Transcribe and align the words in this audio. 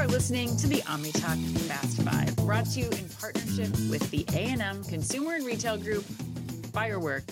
are 0.00 0.06
listening 0.06 0.56
to 0.56 0.66
the 0.66 0.80
OmniTalk 0.82 1.58
Fast 1.68 2.00
Five, 2.00 2.34
brought 2.36 2.64
to 2.70 2.80
you 2.80 2.86
in 2.86 3.06
partnership 3.20 3.68
with 3.90 4.10
the 4.10 4.24
A&M 4.32 4.82
Consumer 4.84 5.34
and 5.34 5.44
Retail 5.44 5.76
Group, 5.76 6.04
Firework, 6.72 7.24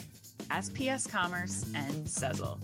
SPS 0.51 1.11
Commerce, 1.11 1.65
and 1.75 2.05
Sezzle. 2.05 2.59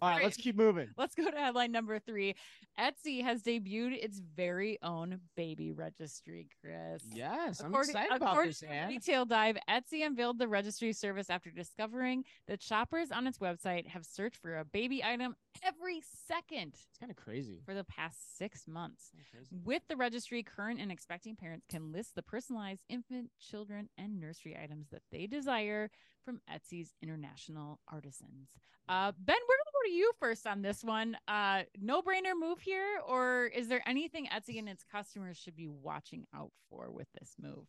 All 0.00 0.10
right, 0.10 0.22
let's 0.22 0.36
keep 0.36 0.56
moving. 0.56 0.90
Let's 0.96 1.16
go 1.16 1.28
to 1.28 1.36
headline 1.36 1.72
number 1.72 1.98
three. 1.98 2.36
Etsy 2.80 3.22
has 3.22 3.42
debuted 3.42 4.02
its 4.02 4.18
very 4.20 4.78
own 4.82 5.20
baby 5.36 5.70
registry, 5.70 6.48
Chris. 6.60 7.02
Yes, 7.14 7.60
I'm 7.60 7.66
According- 7.66 7.90
excited 7.90 8.16
about 8.16 8.28
according 8.30 8.50
this, 8.50 8.60
to 8.60 8.70
Anne. 8.70 8.88
Retail 8.88 9.24
Dive, 9.26 9.58
Etsy 9.68 10.06
unveiled 10.06 10.38
the 10.38 10.48
registry 10.48 10.92
service 10.94 11.28
after 11.28 11.50
discovering 11.50 12.24
that 12.48 12.62
shoppers 12.62 13.10
on 13.10 13.26
its 13.26 13.38
website 13.38 13.86
have 13.88 14.06
searched 14.06 14.38
for 14.38 14.56
a 14.58 14.64
baby 14.64 15.04
item 15.04 15.36
every 15.62 16.00
second 16.26 16.72
It's 16.74 16.98
kind 16.98 17.10
of 17.10 17.16
crazy. 17.16 17.60
for 17.66 17.74
the 17.74 17.84
past 17.84 18.38
six 18.38 18.66
months. 18.66 19.10
With 19.50 19.82
the 19.88 19.96
registry, 19.96 20.42
current 20.42 20.80
and 20.80 20.90
expecting 20.90 21.36
parents 21.36 21.66
can 21.68 21.92
list 21.92 22.14
the 22.14 22.22
personalized 22.22 22.82
infant, 22.88 23.30
children, 23.38 23.90
and 23.98 24.18
nursery 24.18 24.56
items 24.60 24.88
that 24.90 25.02
they 25.10 25.26
desire 25.26 25.90
from 26.24 26.40
Etsy's 26.50 26.94
international 27.02 27.78
artisans. 27.88 28.48
Uh, 28.88 29.12
ben, 29.18 29.36
we're 29.48 29.59
going 29.80 29.92
to 29.92 29.96
you 29.96 30.12
first 30.18 30.46
on 30.46 30.62
this 30.62 30.84
one. 30.84 31.16
Uh, 31.28 31.62
no 31.80 32.02
brainer 32.02 32.38
move 32.38 32.60
here, 32.60 33.00
or 33.06 33.46
is 33.46 33.68
there 33.68 33.82
anything 33.86 34.28
Etsy 34.34 34.58
and 34.58 34.68
its 34.68 34.84
customers 34.90 35.36
should 35.36 35.56
be 35.56 35.68
watching 35.68 36.26
out 36.34 36.50
for 36.68 36.90
with 36.90 37.08
this 37.18 37.34
move? 37.40 37.66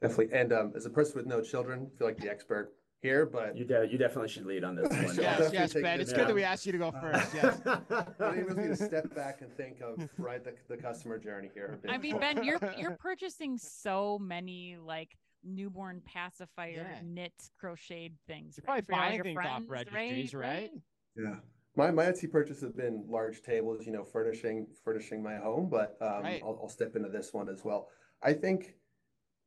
Definitely. 0.00 0.38
And 0.38 0.52
um, 0.52 0.72
as 0.76 0.86
a 0.86 0.90
person 0.90 1.16
with 1.16 1.26
no 1.26 1.40
children, 1.42 1.90
I 1.94 1.98
feel 1.98 2.06
like 2.06 2.18
the 2.18 2.30
expert 2.30 2.72
here, 3.00 3.26
but 3.26 3.56
You, 3.56 3.64
de- 3.64 3.88
you 3.90 3.98
definitely 3.98 4.28
should 4.28 4.46
lead 4.46 4.64
on 4.64 4.74
this 4.74 4.88
one. 4.88 5.16
Yeah. 5.16 5.38
Yes, 5.40 5.52
yes, 5.52 5.74
Ben. 5.74 5.98
this 5.98 6.08
It's 6.08 6.12
good 6.12 6.28
that 6.28 6.34
we 6.34 6.42
asked 6.42 6.66
you 6.66 6.72
to 6.72 6.78
go 6.78 6.90
first. 7.00 7.32
Yes. 7.34 7.60
it 7.64 8.14
enables 8.20 8.56
me 8.56 8.66
to 8.68 8.76
step 8.76 9.14
back 9.14 9.40
and 9.40 9.52
think 9.56 9.80
of 9.80 10.08
right 10.18 10.42
the, 10.42 10.54
the 10.68 10.76
customer 10.76 11.18
journey 11.18 11.50
here. 11.54 11.74
a 11.74 11.76
bit. 11.76 11.90
I 11.92 11.98
mean, 11.98 12.18
Ben, 12.18 12.42
you're 12.42 12.58
you're 12.76 12.96
purchasing 12.96 13.56
so 13.58 14.18
many 14.20 14.76
like 14.84 15.16
newborn 15.48 16.02
pacifier 16.04 16.86
Yeah. 16.90 17.00
knit 17.04 17.32
crocheted 17.58 18.16
things. 18.26 18.56
You're 18.56 18.64
probably 18.64 18.80
right, 18.80 18.86
for 18.86 18.92
all 18.94 19.00
buying 19.00 19.14
your 19.16 19.24
things 19.24 19.38
off 19.38 19.64
friends, 19.64 19.68
registries, 19.68 20.34
right? 20.34 20.70
Yeah. 21.16 21.36
My, 21.76 21.90
my 21.90 22.06
Etsy 22.06 22.30
purchases 22.30 22.62
have 22.62 22.76
been 22.76 23.04
large 23.08 23.42
tables, 23.42 23.86
you 23.86 23.92
know, 23.92 24.04
furnishing 24.04 24.66
furnishing 24.84 25.22
my 25.22 25.36
home, 25.36 25.68
but 25.70 25.96
um, 26.00 26.22
Right. 26.22 26.42
I'll, 26.44 26.58
I'll 26.62 26.68
step 26.68 26.96
into 26.96 27.08
this 27.08 27.32
one 27.32 27.48
as 27.48 27.64
well. 27.64 27.88
I 28.22 28.32
think, 28.32 28.74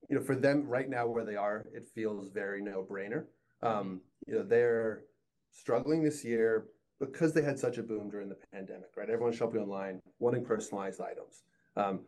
you 0.09 0.17
know, 0.17 0.23
for 0.23 0.35
them 0.35 0.65
right 0.67 0.89
now 0.89 1.07
where 1.07 1.25
they 1.25 1.35
are, 1.35 1.65
it 1.73 1.85
feels 1.93 2.29
very 2.29 2.61
no 2.61 2.83
brainer. 2.89 3.25
Um, 3.61 4.01
you 4.27 4.35
know, 4.35 4.43
they're 4.43 5.03
struggling 5.51 6.03
this 6.03 6.23
year 6.23 6.67
because 6.99 7.33
they 7.33 7.41
had 7.41 7.59
such 7.59 7.77
a 7.77 7.83
boom 7.83 8.09
during 8.09 8.29
the 8.29 8.37
pandemic, 8.53 8.91
right? 8.95 9.09
Everyone's 9.09 9.35
shopping 9.35 9.59
online, 9.61 10.01
wanting 10.19 10.45
personalized 10.45 11.01
items. 11.01 11.43
Um, 11.75 12.01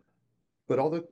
but 0.67 0.79
all 0.79 0.89
the 0.89 1.05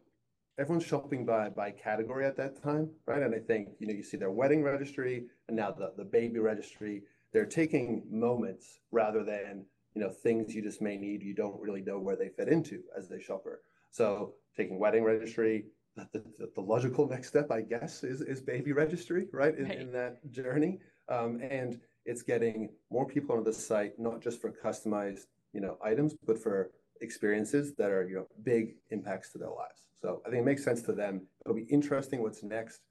everyone's 0.58 0.86
shopping 0.86 1.26
by 1.26 1.50
by 1.50 1.72
category 1.72 2.26
at 2.26 2.38
that 2.38 2.62
time, 2.62 2.90
right? 3.06 3.22
And 3.24 3.34
I 3.34 3.40
think 3.40 3.70
you 3.80 3.88
know 3.88 3.94
you 3.94 4.04
see 4.04 4.18
their 4.18 4.32
wedding 4.32 4.64
registry 4.64 5.26
and 5.48 5.58
now 5.58 5.72
the 5.72 5.94
the 5.98 6.06
baby 6.06 6.40
registry. 6.40 7.04
They're 7.34 7.46
taking 7.46 8.04
moments 8.10 8.80
rather 8.92 9.24
than 9.24 9.66
you 9.96 10.02
know 10.02 10.10
things 10.10 10.54
you 10.54 10.62
just 10.62 10.82
may 10.82 10.98
need. 10.98 11.24
You 11.24 11.34
don't 11.34 11.60
really 11.62 11.82
know 11.82 12.00
where 12.00 12.16
they 12.16 12.30
fit 12.30 12.48
into 12.50 12.82
as 12.98 13.08
they 13.08 13.20
shopper. 13.22 13.62
So 13.90 14.34
taking 14.56 14.80
wedding 14.80 15.04
registry, 15.04 15.66
the, 15.96 16.08
the, 16.14 16.50
the 16.56 16.62
logical 16.62 17.08
next 17.08 17.28
step, 17.30 17.52
I 17.52 17.62
guess, 17.62 18.04
is 18.04 18.22
is 18.22 18.42
baby 18.42 18.72
registry, 18.74 19.28
right? 19.32 19.58
In, 19.58 19.66
Right. 19.66 19.80
in 19.80 19.92
that 19.94 20.30
journey, 20.32 20.80
um, 21.10 21.40
and 21.42 21.80
it's 22.06 22.22
getting 22.22 22.70
more 22.90 23.06
people 23.06 23.36
onto 23.36 23.46
the 23.46 23.54
site, 23.54 23.98
not 24.00 24.22
just 24.22 24.42
for 24.42 24.52
customized 24.52 25.26
you 25.54 25.62
know 25.62 25.78
items, 25.84 26.16
but 26.26 26.38
for 26.42 26.72
experiences 27.02 27.73
that 27.76 27.92
are 27.92 28.08
you 28.08 28.16
know 28.16 28.28
big 28.44 28.76
impacts 28.90 29.32
to 29.32 29.38
their 29.38 29.50
lives. 29.50 29.88
So 30.02 30.22
I 30.26 30.30
think 30.30 30.42
it 30.42 30.45
makes 30.45 30.64
sense 30.64 30.82
to 30.84 30.94
them. 30.94 31.22
It'll 31.45 31.56
be 31.56 31.64
interesting 31.70 32.22
what's 32.22 32.44
next. 32.44 32.82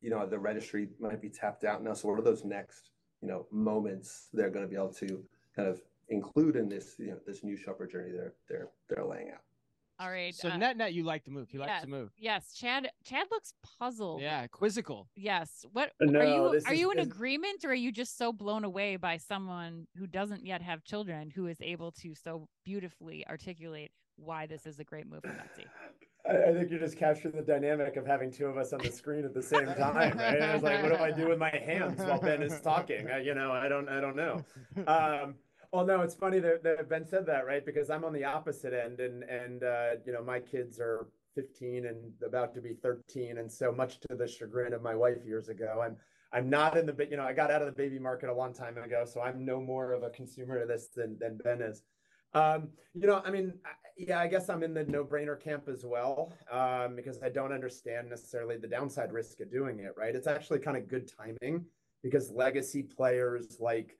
You 0.00 0.10
know, 0.10 0.26
the 0.26 0.38
registry 0.38 0.88
might 1.00 1.22
be 1.22 1.30
tapped 1.30 1.64
out 1.64 1.82
now. 1.82 1.94
So 1.94 2.08
what 2.08 2.18
are 2.18 2.22
those 2.22 2.44
next 2.44 2.90
you 3.22 3.28
know 3.28 3.46
moments 3.50 4.28
they're 4.32 4.50
going 4.50 4.64
to 4.64 4.68
be 4.68 4.76
able 4.76 4.92
to 4.92 5.24
kind 5.54 5.68
of 5.68 5.80
include 6.08 6.56
in 6.56 6.68
this 6.68 6.96
you 6.98 7.06
know 7.12 7.18
this 7.26 7.44
new 7.44 7.56
shopper 7.56 7.86
journey 7.86 8.10
they're 8.10 8.34
they're 8.48 8.68
they're 8.88 9.04
laying 9.04 9.30
out. 9.30 9.40
All 10.00 10.10
right. 10.10 10.34
So 10.34 10.48
uh, 10.48 10.56
net 10.56 10.76
net, 10.76 10.94
you 10.94 11.04
like 11.04 11.24
the 11.24 11.30
move. 11.30 11.52
You 11.52 11.60
likes 11.60 11.70
yes. 11.74 11.82
the 11.82 11.88
move. 11.88 12.10
Yes, 12.18 12.54
Chad. 12.54 12.90
Chad 13.04 13.28
looks 13.30 13.54
puzzled. 13.78 14.20
Yeah, 14.20 14.46
quizzical. 14.48 15.08
Yes. 15.14 15.64
What 15.72 15.92
No, 16.00 16.18
are 16.18 16.24
you? 16.24 16.46
Are 16.46 16.72
is- 16.72 16.80
you 16.80 16.90
in 16.90 16.96
this- 16.96 17.06
agreement, 17.06 17.64
or 17.64 17.70
are 17.70 17.74
you 17.74 17.92
just 17.92 18.18
so 18.18 18.32
blown 18.32 18.64
away 18.64 18.96
by 18.96 19.16
someone 19.16 19.86
who 19.96 20.08
doesn't 20.08 20.44
yet 20.44 20.60
have 20.60 20.82
children, 20.82 21.30
who 21.30 21.46
is 21.46 21.58
able 21.60 21.92
to 21.92 22.14
so 22.16 22.48
beautifully 22.64 23.24
articulate 23.28 23.92
why 24.24 24.46
this 24.46 24.66
is 24.66 24.78
a 24.78 24.84
great 24.84 25.06
move 25.08 25.22
from 25.22 25.32
Etsy? 25.32 25.66
I, 26.28 26.50
I 26.50 26.54
think 26.54 26.70
you're 26.70 26.80
just 26.80 26.96
captured 26.96 27.34
the 27.34 27.42
dynamic 27.42 27.96
of 27.96 28.06
having 28.06 28.30
two 28.30 28.46
of 28.46 28.56
us 28.56 28.72
on 28.72 28.80
the 28.80 28.90
screen 28.90 29.24
at 29.24 29.34
the 29.34 29.42
same 29.42 29.66
time, 29.78 30.16
right? 30.16 30.40
I 30.40 30.54
was 30.54 30.62
like, 30.62 30.82
what 30.82 30.96
do 30.96 31.02
I 31.02 31.10
do 31.10 31.28
with 31.28 31.38
my 31.38 31.50
hands 31.50 32.00
while 32.00 32.20
Ben 32.20 32.42
is 32.42 32.60
talking? 32.60 33.10
I, 33.10 33.20
you 33.20 33.34
know, 33.34 33.52
I 33.52 33.68
don't, 33.68 33.88
I 33.88 34.00
don't 34.00 34.16
know. 34.16 34.44
Um, 34.86 35.34
well, 35.72 35.86
no, 35.86 36.02
it's 36.02 36.14
funny 36.14 36.38
that, 36.38 36.62
that 36.64 36.88
Ben 36.88 37.06
said 37.06 37.26
that, 37.26 37.46
right? 37.46 37.64
Because 37.64 37.88
I'm 37.88 38.04
on 38.04 38.12
the 38.12 38.24
opposite 38.24 38.74
end, 38.74 39.00
and 39.00 39.22
and 39.24 39.64
uh, 39.64 39.90
you 40.04 40.12
know, 40.12 40.22
my 40.22 40.38
kids 40.38 40.78
are 40.78 41.06
15 41.34 41.86
and 41.86 42.12
about 42.26 42.52
to 42.54 42.60
be 42.60 42.74
13, 42.74 43.38
and 43.38 43.50
so 43.50 43.72
much 43.72 43.98
to 44.00 44.14
the 44.14 44.28
chagrin 44.28 44.74
of 44.74 44.82
my 44.82 44.94
wife 44.94 45.24
years 45.24 45.48
ago, 45.48 45.82
I'm 45.82 45.96
I'm 46.34 46.50
not 46.50 46.76
in 46.76 46.84
the, 46.86 46.94
you 47.10 47.16
know, 47.16 47.24
I 47.24 47.32
got 47.32 47.50
out 47.50 47.62
of 47.62 47.66
the 47.66 47.72
baby 47.72 47.98
market 47.98 48.28
a 48.28 48.34
long 48.34 48.52
time 48.52 48.76
ago, 48.76 49.04
so 49.06 49.22
I'm 49.22 49.44
no 49.46 49.60
more 49.60 49.92
of 49.92 50.02
a 50.02 50.10
consumer 50.10 50.58
of 50.58 50.68
this 50.68 50.88
than 50.94 51.18
than 51.18 51.38
Ben 51.42 51.62
is. 51.62 51.82
Um, 52.34 52.68
you 52.94 53.06
know, 53.06 53.22
I 53.24 53.30
mean, 53.30 53.54
I- 53.64 53.70
yeah, 53.96 54.20
I 54.20 54.26
guess 54.26 54.48
I'm 54.48 54.62
in 54.62 54.74
the 54.74 54.84
no-brainer 54.84 55.40
camp 55.40 55.68
as 55.68 55.84
well, 55.84 56.32
um, 56.50 56.96
because 56.96 57.22
I 57.22 57.28
don't 57.28 57.52
understand 57.52 58.08
necessarily 58.08 58.56
the 58.56 58.68
downside 58.68 59.12
risk 59.12 59.40
of 59.40 59.50
doing 59.50 59.80
it, 59.80 59.94
right? 59.96 60.14
It's 60.14 60.26
actually 60.26 60.60
kind 60.60 60.76
of 60.76 60.88
good 60.88 61.10
timing 61.10 61.66
because 62.02 62.30
legacy 62.30 62.82
players 62.82 63.58
like, 63.60 63.98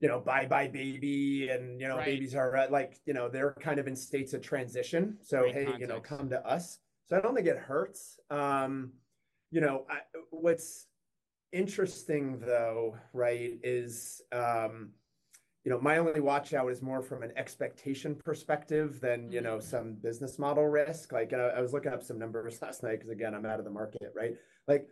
you 0.00 0.08
know, 0.08 0.20
buybuy 0.20 0.72
BABY 0.72 1.50
and, 1.50 1.80
you 1.80 1.88
know, 1.88 1.96
Right. 1.96 2.06
babies 2.06 2.34
are 2.34 2.68
like, 2.70 3.00
you 3.06 3.14
know, 3.14 3.28
they're 3.28 3.54
kind 3.60 3.80
of 3.80 3.86
in 3.86 3.96
states 3.96 4.32
of 4.34 4.42
transition. 4.42 5.18
So, 5.22 5.40
Great 5.40 5.54
hey, 5.54 5.76
you 5.78 5.86
know, 5.86 6.00
come 6.00 6.28
to 6.30 6.46
us. 6.46 6.78
So 7.06 7.16
I 7.16 7.20
don't 7.20 7.34
think 7.34 7.46
it 7.46 7.56
hurts. 7.56 8.18
Um, 8.30 8.92
you 9.50 9.60
know, 9.60 9.86
I, 9.88 10.00
what's 10.30 10.86
interesting 11.52 12.38
though, 12.40 12.96
right, 13.12 13.58
is, 13.62 14.22
um, 14.32 14.92
you 15.66 15.72
know, 15.72 15.80
my 15.80 15.98
only 15.98 16.20
watch 16.20 16.54
out 16.54 16.70
is 16.70 16.80
more 16.80 17.02
from 17.02 17.24
an 17.24 17.32
expectation 17.36 18.14
perspective 18.14 19.00
than, 19.00 19.32
you 19.32 19.40
know, 19.40 19.58
Mhm. 19.58 19.62
some 19.64 19.94
business 19.94 20.38
model 20.38 20.68
risk. 20.68 21.10
Like, 21.10 21.32
uh, 21.32 21.52
I 21.56 21.60
was 21.60 21.72
looking 21.72 21.92
up 21.92 22.04
some 22.04 22.20
numbers 22.20 22.62
last 22.62 22.84
night 22.84 23.00
because, 23.00 23.10
again, 23.10 23.34
I'm 23.34 23.44
out 23.44 23.58
of 23.58 23.64
the 23.64 23.72
market, 23.72 24.12
right? 24.14 24.38
Like, 24.68 24.88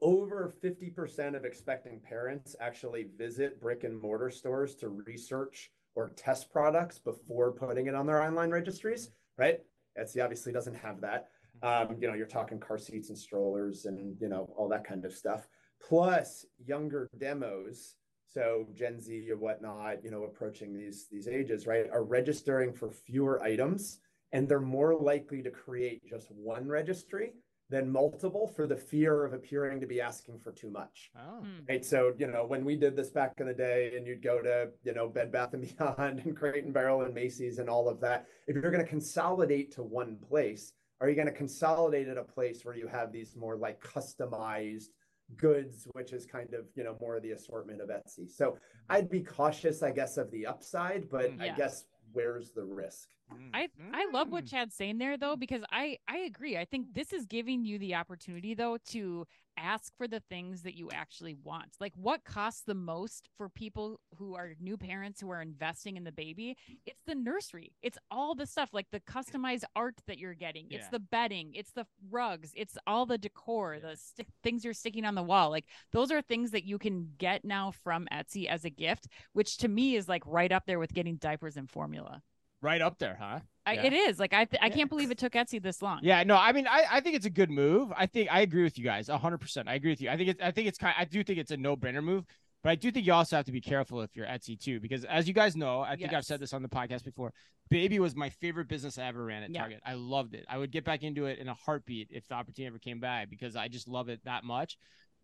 over 0.00 0.48
50% 0.48 1.34
of 1.34 1.44
expecting 1.44 2.00
parents 2.00 2.54
actually 2.60 3.02
visit 3.02 3.60
brick 3.60 3.82
and 3.82 4.00
mortar 4.00 4.30
stores 4.30 4.76
to 4.76 4.88
research 4.90 5.72
or 5.96 6.10
test 6.10 6.52
products 6.52 7.00
before 7.00 7.50
putting 7.50 7.88
it 7.88 7.94
on 7.96 8.06
their 8.06 8.22
online 8.22 8.52
registries, 8.52 9.10
right? 9.38 9.66
Etsy 9.98 10.22
obviously 10.22 10.52
doesn't 10.52 10.74
have 10.74 11.00
that. 11.00 11.32
Um, 11.62 12.00
you 12.00 12.06
know, 12.06 12.14
you're 12.14 12.28
talking 12.28 12.60
car 12.60 12.78
seats 12.78 13.08
and 13.08 13.18
strollers 13.18 13.86
and, 13.86 14.20
you 14.20 14.28
know, 14.28 14.54
all 14.56 14.68
that 14.68 14.84
kind 14.84 15.04
of 15.04 15.12
stuff. 15.12 15.48
Plus 15.80 16.46
younger 16.58 17.10
demos 17.18 17.96
so 18.32 18.66
Gen 18.74 19.00
Z 19.00 19.28
or 19.30 19.36
whatnot, 19.36 20.04
you 20.04 20.10
know, 20.10 20.24
approaching 20.24 20.72
these 20.72 21.08
these 21.10 21.28
ages, 21.28 21.66
right, 21.66 21.86
are 21.90 22.04
registering 22.04 22.72
for 22.72 22.90
fewer 22.90 23.42
items, 23.42 24.00
and 24.32 24.48
they're 24.48 24.60
more 24.60 24.94
likely 24.94 25.42
to 25.42 25.50
create 25.50 26.02
just 26.08 26.30
one 26.30 26.68
registry 26.68 27.32
than 27.70 27.90
multiple 27.90 28.48
for 28.48 28.66
the 28.66 28.76
fear 28.76 29.24
of 29.24 29.32
appearing 29.32 29.80
to 29.80 29.86
be 29.86 30.00
asking 30.00 30.38
for 30.38 30.52
too 30.52 30.70
much. 30.70 31.10
Oh, 31.16 31.40
Hmm. 31.40 31.64
Right. 31.68 31.84
So, 31.84 32.14
you 32.18 32.26
know, 32.26 32.44
when 32.44 32.64
we 32.64 32.76
did 32.76 32.96
this 32.96 33.10
back 33.10 33.34
in 33.38 33.46
the 33.46 33.54
day 33.54 33.96
and 33.96 34.06
you'd 34.06 34.22
go 34.22 34.42
to, 34.42 34.70
you 34.82 34.92
know, 34.92 35.08
Bed 35.08 35.30
Bath 35.30 35.54
and 35.54 35.62
Beyond 35.78 36.20
and 36.20 36.36
Crate 36.36 36.64
and 36.64 36.74
Barrel 36.74 37.02
and 37.02 37.14
Macy's 37.14 37.58
and 37.58 37.70
all 37.70 37.88
of 37.88 38.00
that, 38.00 38.26
if 38.48 38.56
you're 38.56 38.72
going 38.72 38.84
to 38.84 38.90
consolidate 38.90 39.70
to 39.72 39.82
one 39.84 40.16
place, 40.16 40.72
are 41.00 41.08
you 41.08 41.14
going 41.14 41.28
to 41.28 41.32
consolidate 41.32 42.08
at 42.08 42.18
a 42.18 42.24
place 42.24 42.64
where 42.64 42.76
you 42.76 42.88
have 42.88 43.12
these 43.12 43.36
more 43.36 43.56
like 43.56 43.80
customized 43.80 44.88
goods, 45.36 45.86
which 45.92 46.12
is 46.12 46.26
kind 46.26 46.52
of, 46.54 46.66
you 46.74 46.84
know, 46.84 46.96
more 47.00 47.16
of 47.16 47.22
the 47.22 47.32
assortment 47.32 47.80
of 47.80 47.88
Etsy. 47.88 48.30
So 48.30 48.56
I'd 48.88 49.08
be 49.08 49.22
cautious, 49.22 49.82
I 49.82 49.90
guess, 49.90 50.16
of 50.16 50.30
the 50.30 50.46
upside, 50.46 51.08
but 51.10 51.30
Mm. 51.30 51.40
I 51.40 51.56
guess 51.56 51.84
where's 52.12 52.50
the 52.52 52.64
risk? 52.64 53.08
Mm. 53.32 53.50
I 53.54 53.68
I 53.92 54.08
love 54.12 54.30
what 54.30 54.44
Mm. 54.44 54.50
Chad's 54.50 54.74
saying 54.74 54.98
there 54.98 55.16
though 55.16 55.36
because 55.36 55.62
I 55.70 55.98
I 56.08 56.18
agree. 56.18 56.56
I 56.56 56.64
think 56.64 56.94
this 56.94 57.12
is 57.12 57.26
giving 57.26 57.64
you 57.64 57.78
the 57.78 57.94
opportunity 57.94 58.54
though 58.54 58.78
to 58.88 59.26
ask 59.56 59.94
for 59.98 60.08
the 60.08 60.20
things 60.20 60.62
that 60.62 60.74
you 60.74 60.90
actually 60.90 61.34
want. 61.34 61.76
Like 61.80 61.92
what 61.94 62.24
costs 62.24 62.62
the 62.62 62.74
most 62.74 63.28
for 63.36 63.48
people 63.50 64.00
who 64.16 64.34
are 64.34 64.54
new 64.58 64.78
parents 64.78 65.20
who 65.20 65.30
are 65.30 65.42
investing 65.42 65.96
in 65.96 66.04
the 66.04 66.12
baby? 66.12 66.56
It's 66.86 67.02
the 67.06 67.14
nursery. 67.14 67.72
It's 67.82 67.98
all 68.10 68.34
the 68.34 68.46
stuff 68.46 68.70
like 68.72 68.86
the 68.90 69.00
customized 69.00 69.64
art 69.76 69.96
that 70.06 70.18
you're 70.18 70.34
getting. 70.34 70.68
It's 70.70 70.88
the 70.88 70.98
bedding, 71.00 71.52
it's 71.54 71.72
the 71.72 71.86
rugs, 72.10 72.52
it's 72.56 72.78
all 72.86 73.04
the 73.04 73.18
decor, 73.18 73.78
the 73.80 73.96
stick 73.96 74.28
things 74.42 74.64
you're 74.64 74.72
sticking 74.72 75.04
on 75.04 75.14
the 75.14 75.22
wall. 75.22 75.50
Like 75.50 75.66
those 75.92 76.10
are 76.10 76.22
things 76.22 76.52
that 76.52 76.64
you 76.64 76.78
can 76.78 77.10
get 77.18 77.44
now 77.44 77.70
from 77.70 78.06
Etsy 78.12 78.46
as 78.46 78.64
a 78.64 78.70
gift, 78.70 79.08
which 79.34 79.58
to 79.58 79.68
me 79.68 79.96
is 79.96 80.08
like 80.08 80.22
right 80.26 80.52
up 80.52 80.64
there 80.66 80.78
with 80.78 80.94
getting 80.94 81.16
diapers 81.16 81.56
and 81.56 81.68
formula. 81.68 82.22
Right 82.62 82.80
up 82.80 82.98
there, 82.98 83.16
huh? 83.20 83.40
I, 83.66 83.74
Yeah. 83.74 83.82
It 83.86 83.92
is 83.92 84.18
like 84.18 84.32
I 84.32 84.44
th- 84.46 84.60
I 84.62 84.66
Yeah. 84.66 84.74
can't 84.74 84.88
believe 84.90 85.10
it 85.10 85.18
took 85.18 85.32
Etsy 85.34 85.62
this 85.62 85.82
long. 85.82 86.00
Yeah, 86.02 86.22
no, 86.24 86.36
I 86.36 86.52
mean, 86.52 86.66
I, 86.66 86.84
I 86.90 87.00
think 87.00 87.16
it's 87.16 87.26
a 87.26 87.30
good 87.30 87.50
move. 87.50 87.92
I 87.96 88.06
think 88.06 88.28
I 88.32 88.40
agree 88.40 88.62
with 88.62 88.78
you 88.78 88.84
guys, 88.84 89.08
hundred 89.08 89.38
percent. 89.38 89.68
I 89.68 89.74
agree 89.74 89.90
with 89.90 90.00
you. 90.00 90.10
I 90.10 90.16
think 90.16 90.30
it's 90.30 90.42
I 90.42 90.50
think 90.50 90.68
it's 90.68 90.78
kind. 90.78 90.94
I 90.98 91.04
do 91.04 91.22
think 91.22 91.38
it's 91.38 91.50
a 91.50 91.56
no 91.56 91.76
brainer 91.76 92.02
move, 92.02 92.24
but 92.64 92.70
I 92.70 92.74
do 92.74 92.90
think 92.90 93.06
you 93.06 93.12
also 93.12 93.36
have 93.36 93.44
to 93.46 93.52
be 93.52 93.60
careful 93.60 94.00
if 94.02 94.16
you're 94.16 94.26
Etsy 94.26 94.58
too, 94.58 94.80
because 94.80 95.04
as 95.04 95.28
you 95.28 95.34
guys 95.34 95.56
know, 95.56 95.80
I 95.80 95.96
think 95.96 96.12
I've 96.12 96.24
said 96.24 96.40
this 96.40 96.52
on 96.52 96.62
the 96.62 96.68
podcast 96.68 97.04
before. 97.04 97.32
Baby 97.68 98.00
was 98.00 98.16
my 98.16 98.30
favorite 98.30 98.66
business 98.66 98.98
I 98.98 99.04
ever 99.04 99.24
ran 99.24 99.44
at 99.44 99.50
Yeah. 99.50 99.60
Target. 99.60 99.80
I 99.86 99.94
loved 99.94 100.34
it. 100.34 100.44
I 100.48 100.58
would 100.58 100.72
get 100.72 100.84
back 100.84 101.02
into 101.04 101.26
it 101.26 101.38
in 101.38 101.48
a 101.48 101.54
heartbeat 101.54 102.08
if 102.10 102.26
the 102.26 102.34
opportunity 102.34 102.66
ever 102.66 102.78
came 102.80 102.98
by 102.98 103.26
because 103.26 103.54
I 103.54 103.68
just 103.68 103.86
love 103.86 104.08
it 104.08 104.20
that 104.24 104.42
much. 104.42 104.76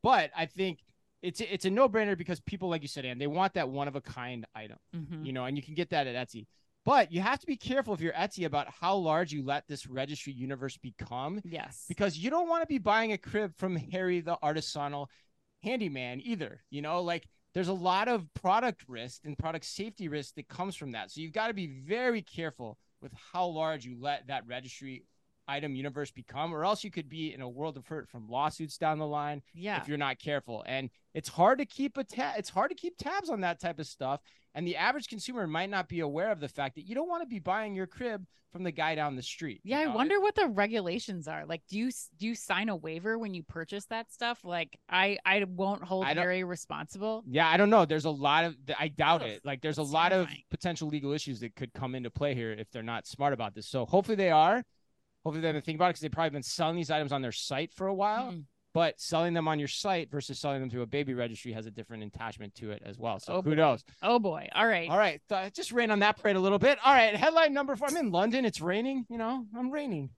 But 0.02 0.30
I 0.36 0.46
think 0.46 0.78
it's 1.22 1.40
it's 1.40 1.64
a 1.64 1.70
no 1.70 1.88
brainer 1.88 2.16
because 2.16 2.38
people, 2.40 2.68
like 2.68 2.82
you 2.82 2.88
said, 2.88 3.04
and 3.06 3.20
they 3.20 3.26
want 3.26 3.54
that 3.54 3.68
one 3.68 3.88
of 3.88 3.96
a 3.96 4.00
kind 4.02 4.46
item 4.54 4.76
Mhm. 4.94 5.24
you 5.26 5.32
know, 5.32 5.46
and 5.46 5.56
you 5.56 5.62
can 5.62 5.74
get 5.74 5.90
that 5.90 6.06
at 6.06 6.14
Etsy. 6.28 6.46
But 6.86 7.10
you 7.10 7.20
have 7.20 7.40
to 7.40 7.46
be 7.46 7.56
careful 7.56 7.94
if 7.94 8.00
you're 8.00 8.12
Etsy 8.12 8.46
about 8.46 8.68
how 8.80 8.94
large 8.94 9.32
you 9.32 9.42
let 9.44 9.66
this 9.66 9.88
registry 9.88 10.32
universe 10.32 10.76
become 10.76 11.40
Yes. 11.44 11.84
because 11.88 12.16
you 12.16 12.30
don't 12.30 12.48
want 12.48 12.62
to 12.62 12.66
be 12.66 12.78
buying 12.78 13.12
a 13.12 13.18
crib 13.18 13.56
from 13.56 13.74
Harry 13.74 14.20
the 14.20 14.38
artisanal 14.40 15.08
handyman 15.64 16.20
either. 16.24 16.62
You 16.70 16.82
know, 16.82 17.02
like 17.02 17.26
there's 17.54 17.66
a 17.66 17.74
lot 17.74 18.06
of 18.06 18.32
product 18.34 18.84
risk 18.86 19.22
and 19.24 19.36
product 19.36 19.64
safety 19.64 20.06
risk 20.06 20.36
that 20.36 20.46
comes 20.46 20.76
from 20.76 20.92
that. 20.92 21.10
So 21.10 21.20
you've 21.20 21.32
got 21.32 21.48
to 21.48 21.54
be 21.54 21.66
very 21.66 22.22
careful 22.22 22.78
with 23.02 23.12
how 23.32 23.46
large 23.46 23.84
you 23.84 23.96
let 24.00 24.28
that 24.28 24.46
registry 24.46 25.04
item 25.48 25.75
universe 25.75 26.10
become, 26.10 26.54
or 26.54 26.64
else 26.64 26.84
you 26.84 26.90
could 26.90 27.08
be 27.08 27.32
in 27.32 27.40
a 27.40 27.48
world 27.48 27.76
of 27.76 27.87
hurt 27.87 28.08
from 28.08 28.28
lawsuits 28.28 28.78
down 28.78 28.98
the 28.98 29.06
line 29.06 29.43
yeah. 29.54 29.81
if 29.81 29.88
you're 29.88 29.98
not 29.98 30.19
careful. 30.19 30.64
And 30.66 30.90
it's 31.14 31.28
hard 31.28 31.58
to 31.58 31.66
keep 31.66 31.96
a 31.96 32.04
tab. 32.04 32.34
It's 32.38 32.50
hard 32.50 32.70
to 32.70 32.76
keep 32.76 32.96
tabs 32.98 33.31
on 33.31 33.40
that 33.43 33.60
type 33.60 33.78
of 33.78 33.87
stuff. 33.87 34.20
And 34.54 34.66
the 34.66 34.76
average 34.76 35.08
consumer 35.08 35.46
might 35.46 35.70
not 35.70 35.88
be 35.88 36.00
aware 36.00 36.32
of 36.32 36.40
the 36.40 36.48
fact 36.48 36.76
that 36.76 36.87
you 36.87 36.94
don't 36.94 37.08
want 37.08 37.22
to 37.22 37.28
be 37.28 37.38
buying 37.38 37.75
your 37.75 37.87
crib 37.87 38.26
from 38.56 38.64
the 38.64 38.72
guy 38.72 38.94
down 38.94 39.16
the 39.16 39.22
street. 39.22 39.60
you 39.64 39.76
Yeah, 39.76 39.82
I 39.82 39.87
wonder 39.88 40.19
what 40.19 40.34
the 40.34 40.48
regulations 40.48 41.28
are. 41.28 41.44
Like, 41.44 41.60
do 41.69 41.76
you 41.76 41.90
do 42.19 42.26
you 42.26 42.34
sign 42.34 42.70
a 42.70 42.76
waiver 42.76 43.19
when 43.19 43.34
you 43.34 43.43
purchase 43.43 43.84
that 43.87 44.10
stuff? 44.10 44.44
Like, 44.44 44.78
I 44.88 45.19
I 45.26 45.44
won't 45.44 45.84
hold 45.84 46.06
I 46.06 46.14
Harry 46.14 46.43
responsible. 46.43 47.22
Yeah, 47.28 47.48
I 47.48 47.58
don't 47.58 47.69
know. 47.69 47.84
There's 47.84 48.06
a 48.06 48.10
lot 48.10 48.44
of. 48.44 48.56
I 48.78 48.88
doubt 48.88 49.22
it. 49.22 49.43
Like, 49.44 49.60
there's 49.60 49.78
a 49.78 49.82
lot 49.82 50.12
of 50.12 50.26
potential 50.50 50.88
legal 50.88 51.12
issues 51.12 51.40
that 51.40 51.54
could 51.54 51.75
come 51.75 51.94
into 51.94 52.10
play 52.10 52.34
here 52.34 52.52
if 52.52 52.70
they're 52.70 52.82
not 52.82 53.06
smart 53.06 53.34
about 53.34 53.54
this. 53.54 53.66
So 53.66 53.84
hopefully 53.84 54.16
they 54.16 54.31
are. 54.31 54.64
Hopefully 55.26 55.40
they're 55.43 55.50
gonna 55.52 55.61
think 55.61 55.75
about 55.75 55.87
it 55.87 55.88
because 55.90 56.02
they've 56.02 56.12
probably 56.12 56.31
been 56.31 56.43
selling 56.44 56.76
these 56.76 56.88
items 56.88 57.11
on 57.11 57.20
their 57.20 57.32
site 57.32 57.73
for 57.73 57.88
a 57.88 57.94
while. 57.94 58.31
Mm. 58.31 58.44
But 58.73 59.00
selling 59.00 59.34
them 59.34 59.49
on 59.49 59.58
your 59.58 59.67
site 59.67 60.08
versus 60.08 60.38
selling 60.38 60.61
them 60.61 60.70
through 60.70 60.82
a 60.82 60.87
baby 60.87 61.14
registry 61.14 61.50
has 61.52 61.67
a 61.67 61.70
different 61.73 62.05
attachment 62.05 62.55
to 62.56 62.70
it 62.70 62.81
as 62.87 62.96
well. 62.96 63.19
So 63.19 63.32
Oh, 63.32 63.43
who 63.43 63.50
boy. 63.50 63.56
knows? 63.56 63.82
Oh 64.02 64.20
boy! 64.20 64.49
All 64.55 64.67
right. 64.69 64.88
All 64.88 64.99
right, 64.99 65.20
th- 65.28 65.52
just 65.52 65.73
rain 65.73 65.90
on 65.90 65.99
that 65.99 66.17
parade 66.23 66.37
a 66.37 66.40
little 66.40 66.61
bit. 66.61 66.78
All 66.84 66.93
right, 66.94 67.17
headline 67.17 67.52
number 67.52 67.75
four. 67.75 67.88
I'm 67.88 67.96
in 67.96 68.12
London. 68.12 68.44
It's 68.44 68.61
raining. 68.61 69.05
You 69.08 69.19
know, 69.19 69.46
I'm 69.58 69.73
raining. 69.73 70.11